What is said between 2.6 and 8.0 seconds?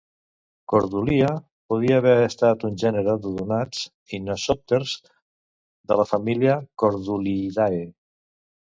un gènere d'odonats anisòpters de la família Corduliidae.